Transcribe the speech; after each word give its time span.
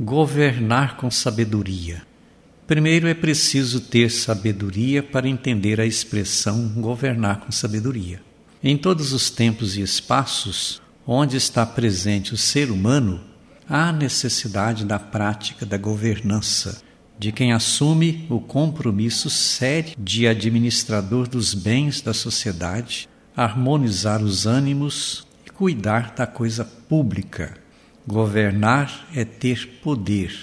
Governar 0.00 0.96
com 0.96 1.10
sabedoria. 1.10 2.02
Primeiro 2.68 3.08
é 3.08 3.14
preciso 3.14 3.80
ter 3.80 4.12
sabedoria 4.12 5.02
para 5.02 5.28
entender 5.28 5.80
a 5.80 5.84
expressão 5.84 6.68
governar 6.76 7.40
com 7.40 7.50
sabedoria. 7.50 8.22
Em 8.62 8.76
todos 8.76 9.12
os 9.12 9.28
tempos 9.28 9.76
e 9.76 9.80
espaços 9.80 10.80
onde 11.04 11.36
está 11.36 11.66
presente 11.66 12.32
o 12.32 12.36
ser 12.36 12.70
humano, 12.70 13.20
há 13.68 13.90
necessidade 13.90 14.84
da 14.84 15.00
prática 15.00 15.66
da 15.66 15.76
governança, 15.76 16.80
de 17.18 17.32
quem 17.32 17.52
assume 17.52 18.24
o 18.30 18.38
compromisso 18.38 19.28
sério 19.28 19.96
de 19.98 20.28
administrador 20.28 21.26
dos 21.26 21.54
bens 21.54 22.00
da 22.00 22.14
sociedade, 22.14 23.08
harmonizar 23.36 24.22
os 24.22 24.46
ânimos 24.46 25.26
e 25.44 25.50
cuidar 25.50 26.14
da 26.14 26.24
coisa 26.24 26.64
pública 26.64 27.56
Governar 28.08 29.06
é 29.14 29.22
ter 29.22 29.80
poder, 29.82 30.34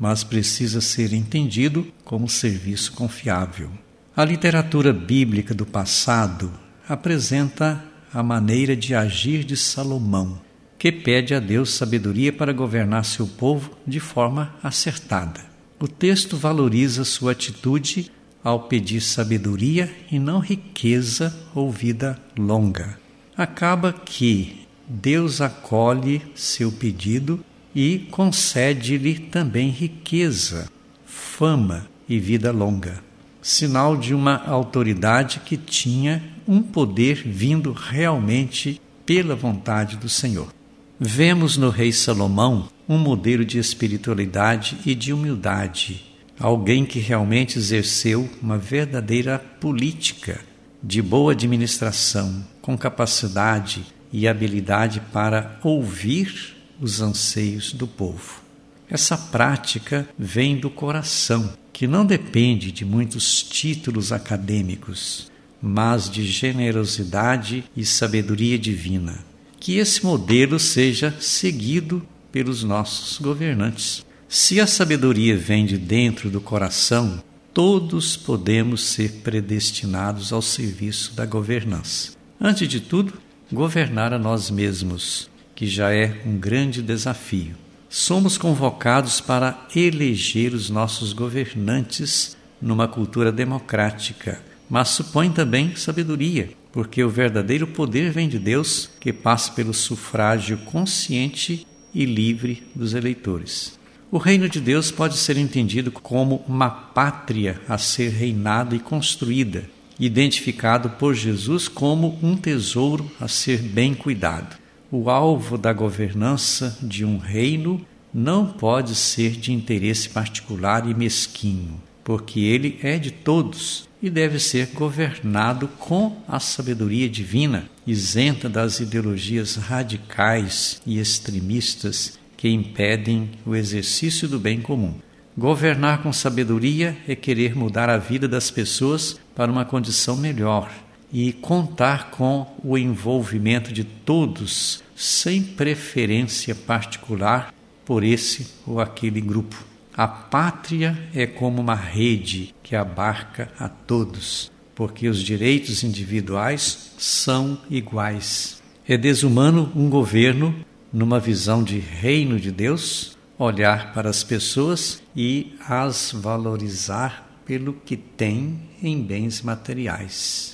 mas 0.00 0.24
precisa 0.24 0.80
ser 0.80 1.12
entendido 1.12 1.86
como 2.06 2.26
serviço 2.26 2.92
confiável. 2.92 3.70
A 4.16 4.24
literatura 4.24 4.94
bíblica 4.94 5.52
do 5.52 5.66
passado 5.66 6.50
apresenta 6.88 7.84
a 8.14 8.22
maneira 8.22 8.74
de 8.74 8.94
agir 8.94 9.44
de 9.44 9.58
Salomão, 9.58 10.40
que 10.78 10.90
pede 10.90 11.34
a 11.34 11.38
Deus 11.38 11.74
sabedoria 11.74 12.32
para 12.32 12.50
governar 12.50 13.04
seu 13.04 13.26
povo 13.26 13.72
de 13.86 14.00
forma 14.00 14.54
acertada. 14.62 15.44
O 15.78 15.86
texto 15.86 16.34
valoriza 16.34 17.04
sua 17.04 17.32
atitude 17.32 18.10
ao 18.42 18.60
pedir 18.68 19.02
sabedoria 19.02 19.94
e 20.10 20.18
não 20.18 20.38
riqueza 20.38 21.38
ou 21.54 21.70
vida 21.70 22.18
longa. 22.38 22.98
Acaba 23.36 23.92
que 23.92 24.61
Deus 24.94 25.40
acolhe 25.40 26.20
seu 26.34 26.70
pedido 26.70 27.42
e 27.74 28.00
concede-lhe 28.10 29.18
também 29.18 29.70
riqueza, 29.70 30.68
fama 31.06 31.86
e 32.06 32.18
vida 32.18 32.52
longa, 32.52 33.02
sinal 33.40 33.96
de 33.96 34.12
uma 34.12 34.36
autoridade 34.44 35.40
que 35.40 35.56
tinha 35.56 36.22
um 36.46 36.60
poder 36.60 37.22
vindo 37.24 37.72
realmente 37.72 38.78
pela 39.06 39.34
vontade 39.34 39.96
do 39.96 40.10
Senhor. 40.10 40.52
Vemos 41.00 41.56
no 41.56 41.70
rei 41.70 41.90
Salomão 41.90 42.68
um 42.86 42.98
modelo 42.98 43.46
de 43.46 43.58
espiritualidade 43.58 44.76
e 44.84 44.94
de 44.94 45.10
humildade, 45.10 46.04
alguém 46.38 46.84
que 46.84 46.98
realmente 46.98 47.56
exerceu 47.56 48.28
uma 48.42 48.58
verdadeira 48.58 49.38
política 49.38 50.38
de 50.82 51.00
boa 51.00 51.32
administração, 51.32 52.44
com 52.60 52.76
capacidade 52.76 53.86
e 54.12 54.28
habilidade 54.28 55.00
para 55.12 55.58
ouvir 55.62 56.56
os 56.80 57.00
anseios 57.00 57.72
do 57.72 57.86
povo. 57.86 58.42
Essa 58.88 59.16
prática 59.16 60.06
vem 60.18 60.58
do 60.58 60.68
coração, 60.68 61.54
que 61.72 61.86
não 61.86 62.04
depende 62.04 62.70
de 62.70 62.84
muitos 62.84 63.42
títulos 63.42 64.12
acadêmicos, 64.12 65.30
mas 65.62 66.10
de 66.10 66.26
generosidade 66.26 67.64
e 67.76 67.84
sabedoria 67.86 68.58
divina. 68.58 69.24
Que 69.58 69.78
esse 69.78 70.04
modelo 70.04 70.58
seja 70.58 71.14
seguido 71.20 72.06
pelos 72.30 72.64
nossos 72.64 73.18
governantes. 73.18 74.04
Se 74.28 74.60
a 74.60 74.66
sabedoria 74.66 75.36
vem 75.36 75.64
de 75.64 75.78
dentro 75.78 76.28
do 76.28 76.40
coração, 76.40 77.22
todos 77.54 78.16
podemos 78.16 78.82
ser 78.82 79.20
predestinados 79.22 80.32
ao 80.32 80.42
serviço 80.42 81.14
da 81.14 81.24
governança. 81.24 82.12
Antes 82.40 82.66
de 82.66 82.80
tudo, 82.80 83.14
governar 83.52 84.14
a 84.14 84.18
nós 84.18 84.50
mesmos, 84.50 85.28
que 85.54 85.66
já 85.66 85.92
é 85.92 86.22
um 86.24 86.38
grande 86.38 86.80
desafio. 86.80 87.54
Somos 87.88 88.38
convocados 88.38 89.20
para 89.20 89.66
eleger 89.76 90.54
os 90.54 90.70
nossos 90.70 91.12
governantes 91.12 92.36
numa 92.60 92.88
cultura 92.88 93.30
democrática, 93.30 94.42
mas 94.70 94.88
supõe 94.88 95.30
também 95.30 95.76
sabedoria, 95.76 96.50
porque 96.72 97.04
o 97.04 97.10
verdadeiro 97.10 97.66
poder 97.66 98.10
vem 98.10 98.26
de 98.26 98.38
Deus, 98.38 98.88
que 98.98 99.12
passa 99.12 99.52
pelo 99.52 99.74
sufrágio 99.74 100.56
consciente 100.58 101.66
e 101.94 102.06
livre 102.06 102.62
dos 102.74 102.94
eleitores. 102.94 103.78
O 104.10 104.16
reino 104.16 104.48
de 104.48 104.60
Deus 104.60 104.90
pode 104.90 105.18
ser 105.18 105.36
entendido 105.36 105.90
como 105.90 106.42
uma 106.48 106.70
pátria 106.70 107.60
a 107.68 107.76
ser 107.76 108.10
reinada 108.10 108.74
e 108.74 108.78
construída, 108.78 109.68
identificado 109.98 110.90
por 110.90 111.14
Jesus 111.14 111.68
como 111.68 112.18
um 112.22 112.36
tesouro 112.36 113.10
a 113.20 113.28
ser 113.28 113.58
bem 113.58 113.94
cuidado. 113.94 114.56
O 114.90 115.08
alvo 115.08 115.56
da 115.56 115.72
governança 115.72 116.78
de 116.82 117.04
um 117.04 117.18
reino 117.18 117.84
não 118.12 118.46
pode 118.46 118.94
ser 118.94 119.32
de 119.32 119.52
interesse 119.52 120.08
particular 120.08 120.88
e 120.88 120.94
mesquinho, 120.94 121.80
porque 122.04 122.40
ele 122.40 122.78
é 122.82 122.98
de 122.98 123.10
todos 123.10 123.88
e 124.02 124.10
deve 124.10 124.38
ser 124.38 124.66
governado 124.74 125.68
com 125.78 126.20
a 126.26 126.40
sabedoria 126.40 127.08
divina, 127.08 127.70
isenta 127.86 128.48
das 128.48 128.80
ideologias 128.80 129.54
radicais 129.56 130.82
e 130.84 130.98
extremistas 130.98 132.18
que 132.36 132.48
impedem 132.48 133.30
o 133.46 133.54
exercício 133.54 134.28
do 134.28 134.40
bem 134.40 134.60
comum. 134.60 134.94
Governar 135.36 136.02
com 136.02 136.12
sabedoria 136.12 136.94
é 137.08 137.14
querer 137.14 137.56
mudar 137.56 137.88
a 137.88 137.96
vida 137.96 138.28
das 138.28 138.50
pessoas 138.50 139.18
para 139.34 139.50
uma 139.50 139.64
condição 139.64 140.14
melhor 140.14 140.70
e 141.10 141.32
contar 141.32 142.10
com 142.10 142.54
o 142.62 142.76
envolvimento 142.76 143.72
de 143.72 143.82
todos, 143.82 144.82
sem 144.94 145.42
preferência 145.42 146.54
particular 146.54 147.52
por 147.82 148.04
esse 148.04 148.46
ou 148.66 148.78
aquele 148.78 149.22
grupo. 149.22 149.56
A 149.94 150.06
pátria 150.06 150.98
é 151.14 151.26
como 151.26 151.62
uma 151.62 151.74
rede 151.74 152.54
que 152.62 152.76
abarca 152.76 153.50
a 153.58 153.70
todos, 153.70 154.52
porque 154.74 155.08
os 155.08 155.22
direitos 155.22 155.82
individuais 155.82 156.92
são 156.98 157.58
iguais. 157.70 158.62
É 158.86 158.98
desumano 158.98 159.72
um 159.74 159.88
governo, 159.88 160.54
numa 160.92 161.18
visão 161.18 161.62
de 161.62 161.78
reino 161.78 162.38
de 162.38 162.50
Deus, 162.50 163.16
olhar 163.42 163.92
para 163.92 164.08
as 164.08 164.22
pessoas 164.22 165.02
e 165.16 165.56
as 165.68 166.12
valorizar 166.12 167.40
pelo 167.44 167.74
que 167.74 167.96
têm 167.96 168.70
em 168.80 169.02
bens 169.02 169.42
materiais. 169.42 170.50